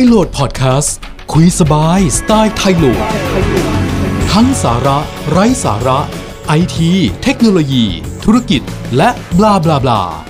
[0.00, 0.96] ยโหลดพอดแคสต์
[1.32, 3.02] คุยสบายสไตล์ไทยโหลด
[4.32, 4.98] ทั้งสาระ
[5.30, 5.98] ไร้สาระ
[6.46, 6.92] ไอที
[7.22, 7.84] เทคโนโลยี
[8.24, 8.62] ธุรกิจ
[8.96, 10.27] และบลาบลาบลา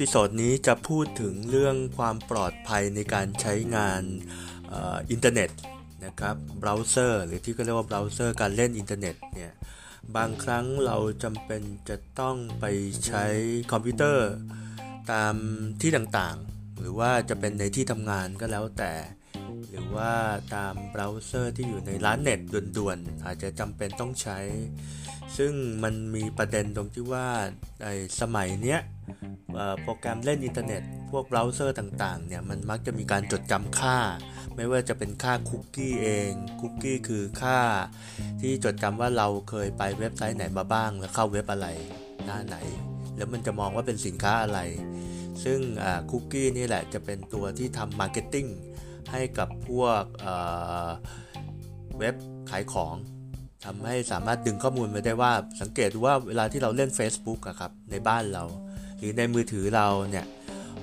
[0.00, 4.02] episode นี้จะพูดถึงเรื่องความปลอดภัยในการใช้งาน
[4.72, 5.50] อินเทอร์เน็ต
[6.04, 9.52] นะครับเบราว์เซอร์หรือที่เขาเรียกว่าเบราว์เซอร์การเล่นอินเทอร์เน็ตเนี่ย
[10.16, 12.64] บางครั้งเราจำเป็นจะต้องไป
[13.06, 13.24] ใช้
[13.72, 14.30] คอมพิวเตอร์
[15.12, 15.34] ตาม
[15.80, 18.92] ที่ต่างๆ หรือว่าจะเป็นในที่ทำงานก็แล้วแต่
[19.70, 20.12] หรือว่า
[20.54, 22.40] ตามเบราว์เซอร์ที่อยู่ในร้านเน็ต
[22.76, 24.38] ด่วนๆ อาจจะจำเป็นต้องใช้
[25.36, 25.52] ซึ่ง
[25.82, 27.28] มันมีประเด็นตรงที่ว่า
[27.82, 27.86] ใน
[28.20, 28.80] สมัยเนี้ย
[29.82, 33.98] โปรแกรมเล่นอินเทอร์เน็ต พวกเบราว์เซอร์ต่างๆเนี่ยมันมักจะมีการจดจำค่า
[34.56, 37.58] ไม่ว่าจะเป็นค่าคุกกี้เองคุกกี้คือค่า
[38.40, 41.68] ที่จดจำว่าเราเคยไปเว็บไซต์ไหนมาบ้าง แล้วเข้าเว็บอะไร
[42.24, 42.56] หน้าไหน
[43.16, 44.60] แล้วมันจะมองว่าเป็นสินค้าอะไร
[45.44, 45.58] ซึ่ง
[46.10, 48.46] คุกกี้นี่แหละจะเป็นตัวที่ทำ marketing
[49.12, 50.02] ให้กับพวก
[51.98, 52.14] เว็บ
[52.50, 52.94] ขายของ
[53.64, 58.44] ทำให้สามารถดึงข้อมูลมาได้ว่าสังเกตว่าเวลาที่เราเล่น Facebook อะครับในบ้านเรา
[58.98, 60.26] หรือในมือถือเราเนี่ย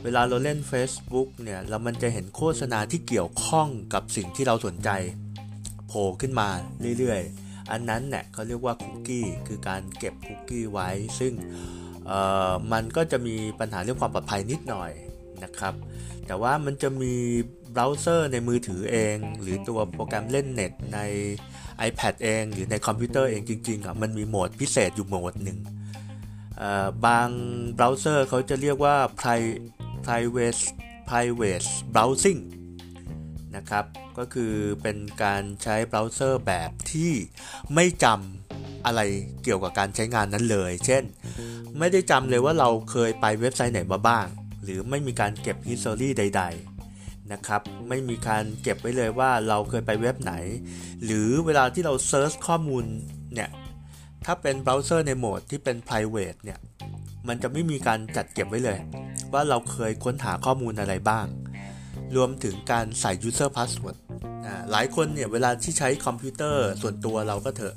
[0.04, 4.90] เวลาเราเล่น Facebook เนี่ยเรามันจะเห็นโฆษณาที่เกี่ยวข้องกับสิ่งที่เราสนใจ
[5.88, 6.48] โผล่ขึ้นมา
[7.00, 11.34] เรื่อยๆ อันนั้นเนี่ยเขาเรียกว่าคุกกี้คือการเก็บคุกกี้ไว้ ซึ่ง
[12.72, 14.92] มันก็จะมีปัญหาเรื่องความปลอดภัยนิดหน่อย
[15.44, 15.74] นะครับ
[16.28, 17.14] แต่ว่ามันจะมี
[17.72, 21.00] เบราว์เซอร์ในมือถือเอง หรือตัวโปรแกรมเล่นเน็ตใน
[21.88, 25.60] iPad เอง หรือในคอมพิวเตอร์เองจริงๆอะมันมีโหมดพิเศษอยู่โหมดหนึ่ง
[27.06, 27.30] บาง
[27.76, 30.62] เบราว์เซอร์เขาจะเรียกว่า private
[31.10, 32.42] private browsing
[33.56, 33.86] นะครับ
[34.18, 37.12] ก็คือเป็นการใช้เบราว์เซอร์แบบที่
[37.76, 39.02] ไม่จำอะไร
[39.44, 41.04] เกี่ยวกับการใช้งานนั้นเลย เช่น
[41.80, 44.28] ไม่ได้จำเลยว่าเราเคยไปเว็บไซต์ไหนมาบ้าง
[44.64, 46.44] หรือไม่มีการเก็บ history ใด
[46.88, 50.34] ๆนะครับไม่มีการเก็บไว้เลยว่าเราเคยไปเว็บไหน
[51.06, 52.84] หรือเวลาที่เรา search ข้อมูล
[53.34, 53.50] เนี่ย
[54.26, 56.60] ถ้าเป็นเบราว์เซอร์ในโหมดที่เป็น private เนี่ย
[57.28, 58.80] มันจะไม่มีการจัดเก็บไว้เลย
[59.34, 61.26] ว่าเราเคยค้นหาข้อมูลอะไรบ้าง
[62.16, 63.98] รวมถึงการใส่ user password
[64.46, 67.76] อ่าหลายคนเนี่ยเวลาที่ใช้คอมพิวเตอร์ส่วนตัวเราก็เถอะ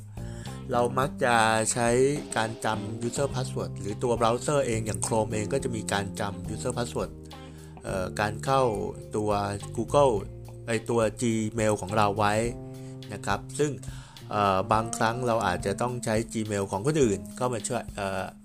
[0.72, 1.34] เรามักจะ
[1.72, 1.88] ใช้
[2.36, 7.10] การจำ user password หรือตัวเบราว์เซอร์เองอย่าง Chrome เองก็จะมีการจำ user password
[7.82, 8.62] เอ่อการเข้า
[9.16, 9.30] ตัว
[9.76, 10.12] Google
[10.66, 12.34] ไอตัว Gmail ของเราไว้
[13.12, 13.70] นะครับ ซึ่ง
[14.72, 17.82] บางครั้งเราอาจจะต้องใช้ Gmail ของคนอื่น ก็มาช่วย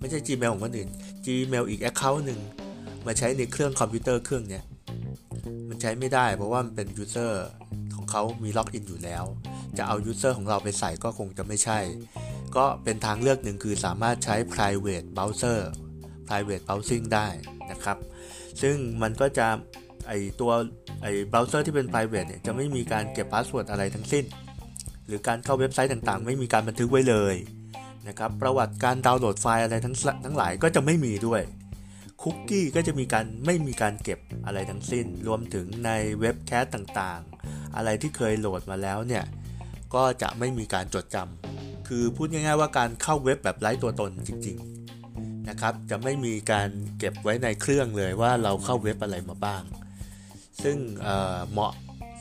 [0.00, 0.88] ไม่ใช่ Gmail ของคนอื่น
[1.26, 2.40] Gmail อีก Account หนึ่ง
[3.06, 4.64] มาใช้ในเครื่องคอมพิวเตอร์เครื่องเนี้ย
[5.68, 7.32] มันใช้ไม่ได้เพราะว่ามันเป็น user
[7.94, 9.24] ของเขามี login อยู่แล้ว
[9.78, 11.78] จะเอา user ของเราไปใส่ก็คงจะไม่ใช่
[12.56, 15.58] ก็เป็นทางเลือกหนึ่งคือสามารถใช้ private browser
[16.28, 17.28] private browsing ได้
[17.70, 17.98] นะครับ
[18.62, 19.46] ซึ่งมันก็จะ
[20.08, 20.52] ไอตัว
[21.02, 24.24] ไอเบราว์เซอร์ที่เป็น private เนี่ยจะไม่มีการเก็บ password อะไรทั้งสิ้น
[25.06, 27.34] หรือการเข้าเว็บไซต์ต่างๆ ไม่มีการบันทึกไว้เลย
[28.08, 31.42] นะครับประวัติการดาวน์โหลดไฟล์อะไรทั้งทั้งหลายก็จะไม่มีด้วย
[32.22, 39.24] คุกกี้ก็จะมีการไม่มีการเก็บอะไรทั้งสิ้น รวมถึงใน web cache ต่างๆ อะไรที่เคยโหลดมาแล้วเนี่ย
[39.94, 49.62] ก็จะไม่มีการจดจำคือพูดง่ายๆว่าการเข้าเว็บแบบไร้ตัวตนจริงๆนะครับจะไม่มีการเก็บไว้ในเครื่องเลยว่าเราเข้าเว็บอะไรมาบ้าง
[50.62, 51.72] ซึ่งเอ่อเหมาะ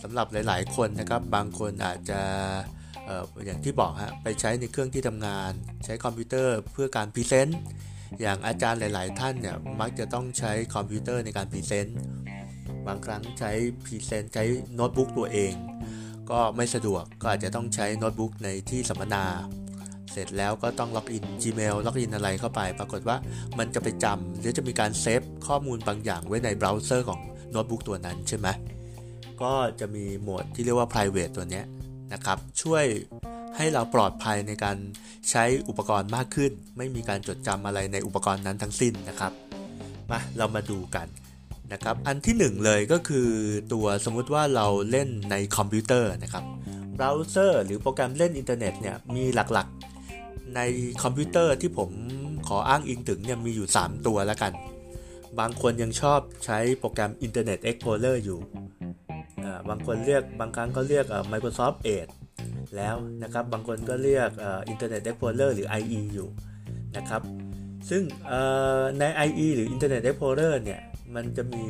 [0.04, 2.22] สำหรับหลาย ๆ คนนะครับ บางคนอาจจะ
[3.06, 5.52] เอ่ออย่างที่บอกฮะไปใช้ในเครื่องที่ทำงาน
[5.86, 7.60] ใช้คอมพิวเตอร์เพื่อการ present
[8.22, 11.98] อย่างอาจารย์หลาย ๆ ท่านเนี่ยมักจะต้องใช้คอมพิวเตอร์ในการ present
[12.88, 13.52] บางครั้งใช้
[13.86, 14.44] present ใช้
[14.76, 15.54] โน้ตบุ๊กตัวเอง
[16.32, 19.26] ก็ไม่สะดวกก็อาจจะต้องใช้โน้ตบุ๊กในที่สัมมนา
[20.12, 23.18] เสร็จแล้วก็ต้องล็อกอิน Gmail ล็อกอินอะไรเข้าไป ปรากฏว่า
[23.58, 27.20] มันจะไปจำหรือจะมีการ save ข้อมูลบางอย่างไว้ในเบราว์เซอร์ของ
[27.52, 28.48] โน้ตบุ๊กตัวนั้นใช่ไหม
[29.42, 31.62] ก็จะมีโหมดที่เรียกว่า private ตัวนี้
[32.14, 32.86] นะครับ ช่วย
[33.58, 34.78] ให้เราปลอดภัยในการ
[35.30, 39.32] ใช้อุปกรณ์มากขึ้น ไม่มีการจดจำอะไรในอุปกรณ์นั้นทั้งสิ้นนะครับ
[40.10, 41.08] มาเรามาดูกัน
[41.74, 43.30] นะครับอันที่หนึ่งเลยก็คือ
[43.74, 46.44] ตัวสมมุติว่าเราเล่นในคอมพิวเตอร์นะครับ
[46.96, 50.60] เบราว์เซอร์หรือโปรแกรมเล่นอินเทอร์เน็ตเนี่ยมีหลักๆ ใน
[51.04, 51.90] คอมพิวเตอร์ที่ผม
[52.48, 54.54] ขออ้างอิงถึงเนี่ยมีอยู่ 3 ตัวแล้วกัน
[55.40, 58.40] บางคนยังชอบใช้โปรแกรม Internet Explorer อยู่
[59.70, 62.12] บางคนเรียกบางครั้งก็เรียก Microsoft Edge
[62.76, 64.30] แล้วนะครับบางคนก็เรียก
[64.72, 66.28] Internet Explorer หรือ IE อยู่
[66.98, 67.22] นะครับ
[67.90, 68.04] ซึ่ง
[69.00, 70.82] ใน IE หรือ Internet Explorer เนี่ย
[71.16, 71.66] มันจะมี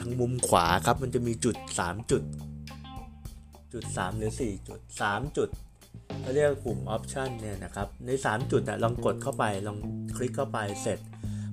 [0.00, 2.22] ทางมุมขวาครับมันจะมีจุด 3 จุด
[3.72, 5.48] จุด 3 หรือ 4 จุด 3 จุด
[6.20, 9.78] เขาเรียกปุ่ม Option เนี่ยนะครับใน 3 จุดนะลองกดเข้าไปลอง
[10.16, 10.98] คลิกเข้าไปเสร็จ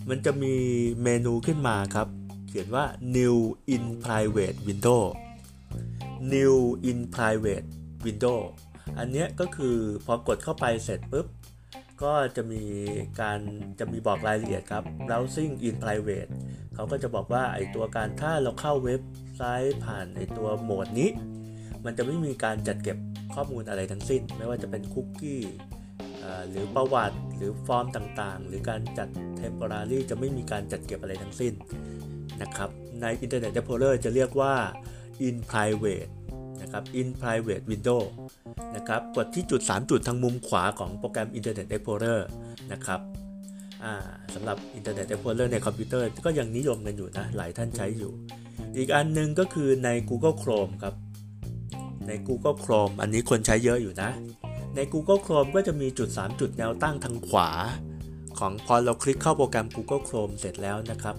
[0.10, 0.54] มันจะมี
[1.04, 2.08] เมนูขึ้นมาครับ
[2.48, 2.86] เขียนว่า
[3.16, 3.38] New
[3.74, 5.02] in Private Window
[6.32, 6.56] New
[6.90, 7.68] in Private
[8.06, 8.40] Window
[9.00, 11.28] อันนี้ก็คือพอกดเข้าไปเสร็จปุ๊บ
[12.04, 12.64] ก็จะมี
[13.22, 13.40] การ
[13.80, 16.30] จะมีบอกรายละเอียดครับ browsing in private
[16.74, 19.02] เขาก็จะบอกว่าไอตัวการถ้าเราเข้าเว็บ
[19.36, 21.10] ไซต์ผ่านไอตัวโหมดนี้
[21.86, 22.98] มันจะไม่มีการจัดเก็บ
[23.34, 25.44] ข้อมูลอะไรทั้งสิ้น ไม่ว่าจะเป็นคุกกี้
[26.50, 29.08] หรือประวัติหรือฟอร์มต่างๆ หรือการจัด
[29.42, 31.54] temporary จะไม่มีการจัดเก็บอะไรทั้งสิ้น
[32.42, 32.70] นะครับ
[33.02, 34.56] ใน Internet Explorer จะเรียกว่า
[35.28, 36.10] in private
[36.62, 38.02] นะครับ in private window
[38.76, 42.20] นะครับ กดที่จุด 3 จุดทางมุมขวาของโปรแกรม Internet Explorer
[42.72, 43.02] นะครับ
[44.34, 48.12] สำหรับ Internet Explorer ในคอมพิวเตอร์ก็ยังนิยมกันอยู่นะ หลายท่านใช้อยู่
[48.78, 50.96] อีกอันนึงก็คือใน Google Chrome ครับ
[52.08, 54.10] ใน Google Chrome อันนี้คนใช้เยอะอยู่นะ
[54.76, 57.50] ใน Google Chrome ก็จะมีจุด 3 จุดแนวตั้งทางขวา
[58.40, 61.16] ของพอเราคลิกเข้าโปรแกรม Google Chrome เสร็จแล้วนะครับ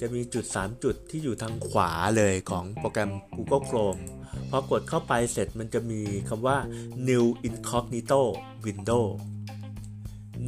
[0.00, 4.02] จะมีจุด 3 จุดที่อยู่ทางขวาเลยของโปรแกรม Google Chrome
[4.50, 6.58] พอกดเข้าไปเสร็จมันจะมีคำว่า
[7.08, 8.20] new incognito
[8.66, 9.04] window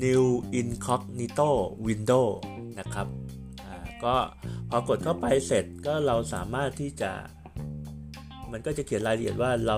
[0.05, 0.25] new
[0.61, 1.51] incognito
[1.87, 2.27] window
[2.79, 3.07] นะครับ
[4.05, 4.17] ก็
[4.71, 7.13] พอกดเข้าไปเสร็จก็เราสามารถที่จะ
[8.53, 9.77] มันก็จะเขียนรายละเอียดว่าเรา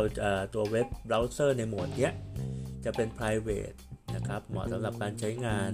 [0.54, 2.10] ตัวเว็บเบราว์เซอร์ในโหมดนี้
[2.84, 3.76] จะเป็น private
[4.14, 5.70] นะครับ เหมาะสำหรับการใช้งาน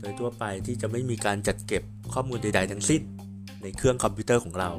[0.00, 1.82] โดยทั่วไปที่จะไม่มีการจัดเก็บ
[2.12, 3.02] ข้อมูลใด ๆ ทั้งสิ้น
[3.62, 4.70] ในเครื่องคอมพิวเตอร์ของเรา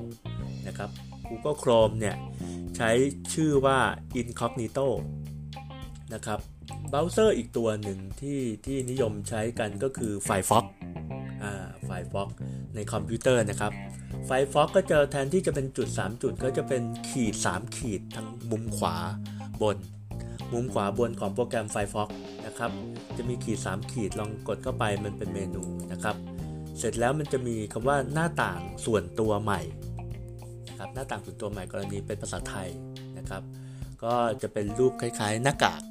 [0.67, 0.89] นะครับ
[1.27, 2.15] Google Chrome เนี่ย
[2.77, 2.89] ใช้
[3.33, 3.79] ชื่อว่า
[4.19, 4.87] incognito
[6.13, 6.39] นะครับ
[6.89, 10.65] เบราว์เซอร์อีกตัวหนึ่งที่ที่นิยมใช้กันก็คือ Firefox
[11.43, 12.27] อ่า Firefox
[12.75, 13.71] ในคอมพิวเตอร์นะครับ
[14.29, 18.95] Firefox ก็จะแทนที่จะเป็นจุด 3 จุดก็จะเป็นขีด 3 ขีดทางมุมขวา
[19.61, 19.77] บน
[20.53, 22.09] มุมขวาบนของโปรแกรม Firefox
[22.45, 22.71] นะครับ
[23.17, 26.15] จะมีขีด 3 ขีดลองกดเข้าไปมันเป็นเมนูนะครับ
[26.79, 29.61] เสร็จแล้วมันจะมีคำว่าหน้าต่างส่วนตัวใหม่
[30.79, 32.69] ครับหน้าต่างส่วนตัวใหม่กรณีเป็นภาษาไทย
[33.17, 33.43] นะครับ
[34.03, 35.81] ก็จะเป็นรูปคล้ายๆหน้ากาก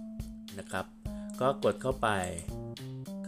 [0.58, 0.84] นะครับ
[1.40, 2.08] ก็กดเข้าไป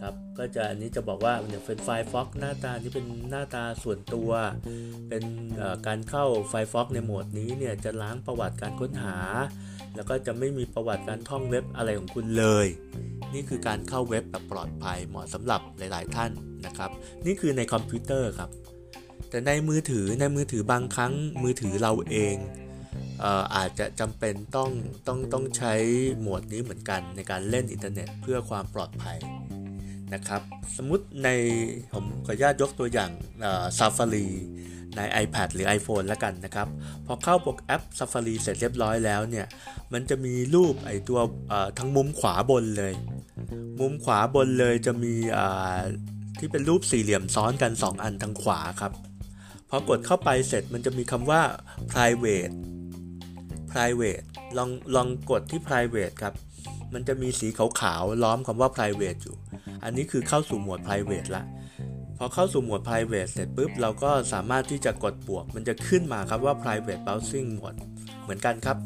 [0.01, 4.31] ครับก็จะอันนี้จะบอกว่าเนี่ยเป็นไฟล์ฟ็อกหน้าตานี้เป็นหน้าตาส่วนตัว
[5.09, 5.23] เป็น
[5.87, 9.17] การเข้าไฟล์ฟ็อกในโหมดนี้เนี่ยจะล้างประวัติการค้นหา
[9.95, 12.67] แล้วก็จะไม่มีประวัติการท่องเว็บอะไรของคุณเลย
[13.33, 16.31] นี่คือการเข้าเว็บแบบปลอดภัยเหมาะสำหรับหลาย ๆ ท่าน
[16.65, 16.91] นะครับ
[17.25, 18.49] นี่คือในคอมพิวเตอร์ครับ
[19.29, 21.13] แต่ในมือถือในมือถือบางครั้ง
[21.43, 22.35] มือถือเราเอง
[23.19, 24.69] เอออาจจะจำเป็นต้อง
[25.07, 25.73] ต้องต้องใช้
[26.19, 29.17] โหมดนี้เหมือนกันในการเล่นอินเทอร์เน็ตเพื่อความปลอดภัย
[30.13, 30.41] นะครับ
[30.77, 31.29] สมมติใน
[31.93, 33.11] ผมขออนุญาตยกตัวอย่าง
[33.77, 34.27] Safari
[34.97, 36.67] ใน iPad หรือ iPhone แล้วกันนะครับ
[37.05, 39.45] พอเข้าโปรแอป Safari เสร็จเรียบร้อยแล้วเนี่ย
[39.93, 41.19] มันจะมีรูปไอตัว
[41.77, 42.93] ทั้งมุมขวาบนเลย
[43.79, 45.13] มุมขวาบนเลยจะมี
[46.39, 48.91] ที่เป็นรูปสี่เหลี่ยมซ้อนกัน 2 อันทางขวาครับ
[49.69, 51.41] พอกดเข้าไปเสร็จมันจะมีคำว่า
[51.91, 52.53] private
[53.71, 54.23] private
[54.57, 56.33] ลองลองกดที่ private ครับ
[56.93, 59.35] มันจะมีสีขาวๆล้อมคำว่า private อยู่
[59.83, 61.43] อันนี้คือเข้าสู่หมวด private ละ
[62.17, 67.75] พอเข้าสู่หมวด private เสร็จปุ๊บ เราก็สามารถที่จะกดบวก มันจะขึ้นมาครับว่า private browsing หมวด
[68.23, 68.77] เหมือนกันครับ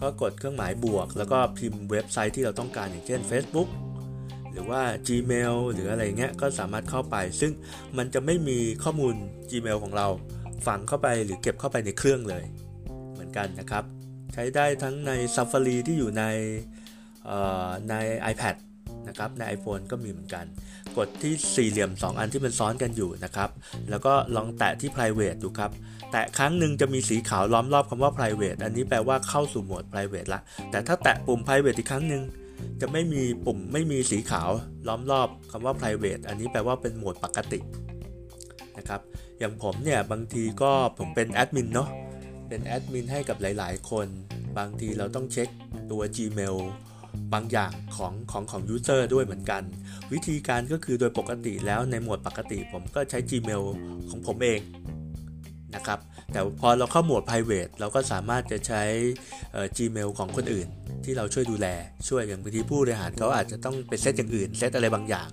[0.00, 3.68] ก็กดเครื่องหมายบวก แล้วก็พิมพ์เว็บไซต์ที่เราต้องการอย่างเช่น Facebook
[4.52, 7.52] หรือว่า Gmail หรืออะไรเงี้ยก็สามารถเข้าไป ซึ่ง
[7.98, 9.14] มันจะไม่มีข้อมูล
[9.50, 10.06] Gmail ของเรา
[10.66, 12.44] ฝังเข้าไปหรือเก็บเข้าไปในเครื่องเลย
[13.12, 13.84] เหมือนกันนะครับ
[14.34, 16.24] ใช้ได้ทั้งใน Safari ที่อยู่ใน
[17.90, 17.94] ใน
[18.32, 18.56] iPad
[19.08, 20.44] นะครับใน iPhone ก็มีเหมือนกัน
[20.96, 23.50] กดที่สี่เหลี่ยม 2 อันที่มันซ้อนกันอยู่นะครับ
[23.90, 25.70] แล้วก็ลองแตะที่ private ดูครับ
[26.12, 30.40] แตะครั้งหนึ่งจะมีสีขาวล้อมรอบคำว่า private อันนี้แปลว่าเข้าสู่โหมด private ละ
[30.70, 32.22] แต่ถ้าแตะปุ่ม private อีกครั้งหนึ่ง
[32.80, 34.50] จะไม่มีปุ่มไม่มีสีขาว
[34.88, 37.60] ล้อมรอบคำว่า private อันนี้แปลว่าเป็นโหมดปกติ
[38.78, 39.00] นะครับ
[39.38, 41.88] อย่างผมเนี่ยบางทีก็ผมเป็นแอดมินเนาะ
[42.48, 44.06] เป็นแอดมินให้กับหลาย ๆ คน
[44.58, 45.48] บางทีเราต้องเช็ค
[45.90, 46.56] ตัว Gmail
[47.34, 49.62] บางอย่างของของของ user ด้วยเหมือนกัน
[50.12, 53.62] วิธีการก็คือโดยปกติแล้วในโหมดปกติผมก็ใช้ Gmail
[54.10, 54.60] ของผมเอง
[55.74, 55.98] นะครับ
[56.32, 58.82] แต่พอเราเข้าโหมด private เราก็สามารถจะใช้
[59.76, 60.68] Gmail ของคนอื่น
[61.04, 61.66] ที่เราช่วยดูแล
[62.08, 65.28] ช่วยอย่างบางทีผู้บริหารเขาอาจจะต้องไปเซตอย่างอื่น เซตอะไรบางอย่าง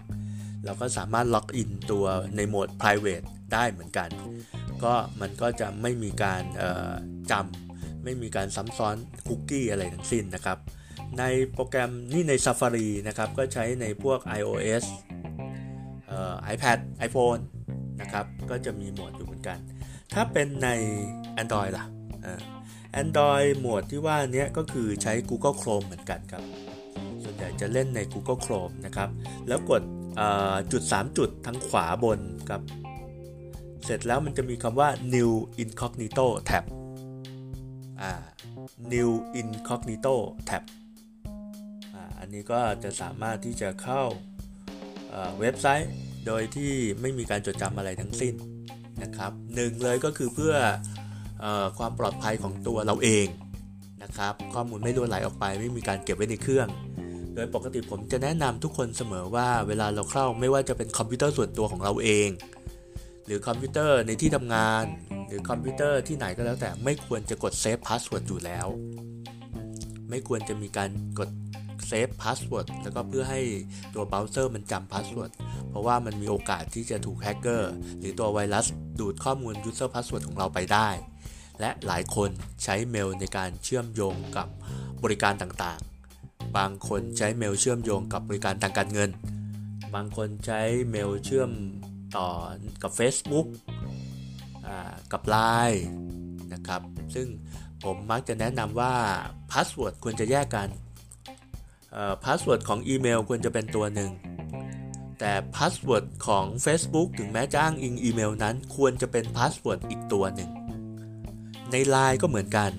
[0.65, 4.09] เราก็สามารถล็อกอินตัวในโหมด private ได้เหมือนกัน
[4.83, 6.43] ก็มันก็จะไม่มีการ
[7.31, 8.95] จำไม่มีการซ้ำซ้อน
[9.27, 10.57] คุกกี้อะไรทั้งสิ้นนะครับ
[11.19, 14.83] ในโปรแกรมนี่ใน Safari นะครับ ก็ใช้ในพวก iOS
[16.53, 17.41] iPad iPhone
[18.01, 19.59] นะครับ ก็จะมีโหมดอยู่เหมือนกัน
[20.13, 20.69] ถ้าเป็นใน
[21.41, 21.85] Android ล่ะ
[22.23, 22.41] เอ่อ
[23.01, 26.43] Android หมวดที่ว่านี้ก็คือใช้ Google Chrome เหมือนกันครับ
[27.23, 29.09] ส่วนใหญ่จะเล่นใน Google Chrome นะครับ
[29.47, 29.81] แล้วกด
[30.71, 32.61] จุด 3 จุดทางขวาบนครับ
[33.85, 35.31] เสร็จแล้วมันจะมีคำว่า New
[35.63, 36.63] Incognito tab
[38.93, 39.09] New
[39.41, 40.15] Incognito
[40.49, 40.63] tab
[42.19, 44.03] อันนี้ก็จะสามารถที่จะเข้า
[45.39, 45.91] เว็บไซต์
[46.27, 48.33] โดยที่ไม่มีการจดจำอะไรทั้งสิ้น
[49.03, 50.53] นะครับหนึ่งเลยก็คือเพื่อ
[51.43, 53.27] ออความปลอดภัยของตัวเราเอง
[54.03, 56.67] นะครับข้อมูลไม่รั่วไหลออกไปไม่มีการเก็บไว้ในเครื่อง
[57.35, 62.29] โดยปกติผมจะแนะนำทุกคนเสมอว่าเวลาเราเข้าไม่ว่าจะเป็นคอมพิวเตอร์ส่วนตัวของเราเอง
[63.25, 64.83] หรือคอมพิวเตอร์ในที่ทำงาน
[65.27, 68.67] หรือคอมพิวเตอร์ที่ไหนก็แล้วแต่ไม่ควรจะกด save password อยู่แล้ว
[70.09, 70.89] ไม่ควรจะมีการ
[71.19, 71.29] กด
[71.88, 73.41] save password แล้วก็เพื่อให้
[73.93, 75.31] ตัวเบราว์เซอร์มันจำ password
[75.69, 78.65] เพราะว่ามันมีโอกาสที่จะถูกแฮกเกอร์หรือตัวไวรัส
[78.99, 80.89] ดูดข้อมูล user password ของเราไปได้
[81.59, 82.29] และหลายคน
[82.63, 84.47] ใช้เมลในการเชื่อมโยงกับ
[85.03, 89.09] บริการต่างๆ บางคนใช้เมลเชื่อมโยงกับบริการทางการเงิน
[89.95, 91.51] บางคนใช้เมลเชื่อม
[92.17, 92.29] ต่อ
[92.83, 93.47] กับ Facebook
[95.11, 95.81] กับ Line
[96.53, 96.81] นะครับ
[97.15, 97.27] ซึ่ง
[97.83, 98.93] ผมมักจะแนะนำว่า
[99.51, 100.69] password ควรจะแยกกัน
[102.25, 104.11] password ของอีเมลควรจะเป็นตัวหนึ่ง
[105.19, 110.49] แต่ password ของ Facebook ถึงแม้จะอ้างอิงอีเมลนั้น ควรจะเป็น password อีกตัวหนึ่ง
[111.71, 112.71] ใน Line ก็เหมือนกัน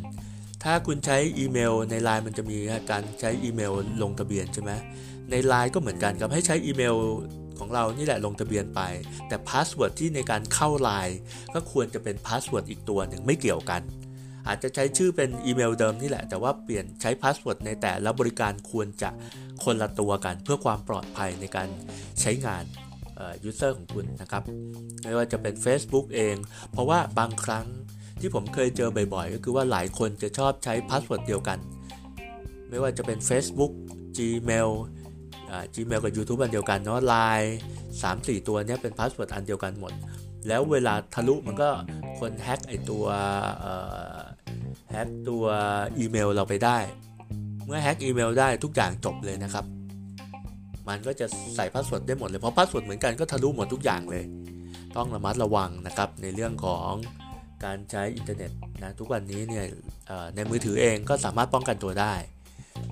[0.64, 2.59] ถ้าคุณใช้อีเมลใน Line มันจะมี
[2.90, 4.73] การใช้อีเมลลงทะเบียนใช่ไหม
[5.30, 6.97] ใน Line ก็เหมือนกันครับให้ใช้อีเมล
[7.59, 8.80] ของเรานี่แหละลงทะเบียนไป
[9.28, 11.16] แต่ password ที่ในการเข้า Line
[11.54, 13.82] ก็ควรจะเป็น password อีกตัวหนึ่งไม่เกี่ยวกัน
[14.49, 19.11] อาจจะใช้ชื่อเป็นอีเมลเดิมนี่แหละ แต่ว่าเปลี่ยนใช้ password ในแต่ละบริการควรจะ
[19.64, 21.68] คนละตัวกัน เพื่อความปลอดภัยในการ
[22.20, 22.64] ใช้งาน
[23.44, 24.42] user ของคุณนะครับ
[25.02, 26.37] ไม่ว่าจะเป็น Facebook เอง
[26.73, 27.66] เพราะว่าบางครั้ง
[28.20, 31.59] ที่ผมเคยเจอบ่อยๆ ก็คือว่าหลายคนจะชอบใช้ password เดียวกัน
[32.70, 33.73] ไม่ว่าจะเป็น Facebook
[34.16, 34.70] Gmail
[35.75, 37.50] Gmail กับ YouTube อันเดียวกันเนาะ Line
[37.92, 39.92] 3 4 ตัวเนี้ยเป็น password อันเดียวกันหมด
[40.49, 41.70] แล้วเวลาทะลุมันก็
[42.18, 43.04] คนแฮ็กไอตัว
[44.90, 45.44] แฮ็กตัว
[45.99, 46.78] อีเมลเราไปได้
[47.66, 49.64] เมื่อแฮ็กอีเมลได้ทุกอย่างจบเลยนะครับ
[50.88, 54.25] มันก็จะใส่ password ได้หมดเลยเพราะ password เหมือนกันก็ทะลุหมดทุกอย่างเลย
[54.97, 56.90] ต้องระมัดระวังนะครับในเรื่องของ
[57.64, 58.50] การใช้อินเทอร์เน็ต
[58.82, 59.64] นะทุกวันนี้เนี่ย
[60.35, 62.14] ในมือถือเองก็สามารถป้องกันตัวได้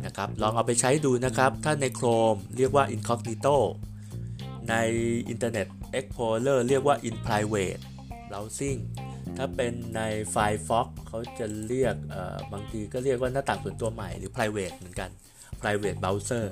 [0.07, 3.57] นะครับลองเอาไปใช้ดูนะครับ ถ้าใน Chrome เรียกว่า incognito
[4.71, 4.75] ใน
[5.33, 7.81] Internet Explorer เรียกว่า in private
[8.29, 8.79] browsing
[9.37, 10.01] ถ้าเป็นใน
[10.35, 11.95] Firefox เขาจะเรียก
[12.53, 15.11] บางทีก็เรียกว่าหน้าต่างส่วนตัวใหม่หรือ private เหมือนกัน
[15.61, 16.47] private browser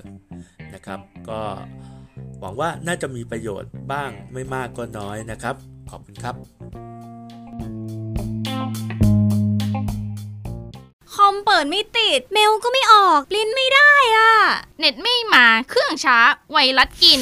[0.75, 1.41] นะครับ ก็
[2.41, 5.57] หวังว่าน่าจะมีประโยชน์บ้างไม่มากก็น้อยนะครับ
[5.91, 6.35] ขอบคุณครับ
[11.37, 14.33] มเปิดไม่ติด เมลก็ไม่ออกลิ้นไม่ได้อะ
[14.81, 16.19] เน็ตไม่มาเครื่องช้า
[16.53, 17.21] ไวรัสกิน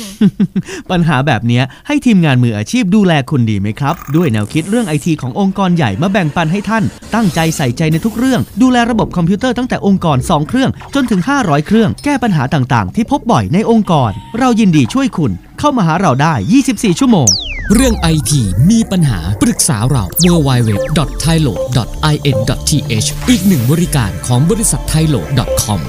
[0.90, 16.34] ปัญหาแบบนี้ให้ทีมงานมืออาชีพดูแลคุณดีไหมครับ ด้วยแนวคิดเรื่องไอทีขององค์กรใหญ่มาแบ่งปันให้ท่าน ตั้งใจใส่ใจในทุกเรื่อง ดูแลระบบคอมพิวเตอร์ตั้งแต่องค์กร 2 เครื่อง จนถึง 500 เครื่อง แก้ปัญหาต่างๆ ที่พบบ่อยในองค์กร เรายินดีช่วยคุณเข้ามาหาเราได้
[16.66, 17.28] 24 ชั่วโมง
[17.74, 25.80] เรื่องไอทีมีปัญหาปรึกษาเรา www.thailo.in.th อีกหนึ่งบริการของบริษัท thailo.com